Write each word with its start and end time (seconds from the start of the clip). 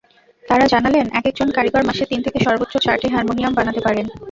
তাঁরা 0.43 0.65
জানালেন, 0.73 1.05
একেকজন 1.19 1.49
কারিগর 1.57 1.83
মাসে 1.89 2.03
তিন 2.11 2.19
থেকে 2.25 2.37
সর্বোচ্চ 2.45 2.73
চারটি 2.85 3.07
হারমোনিয়াম 3.13 3.53
বানাতে 3.57 3.81
পারেন। 3.87 4.05